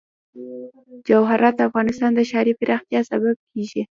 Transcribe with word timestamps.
جواهرات 1.07 1.53
د 1.57 1.61
افغانستان 1.69 2.11
د 2.15 2.19
ښاري 2.31 2.53
پراختیا 2.59 2.99
سبب 3.11 3.35
کېږي. 3.51 3.81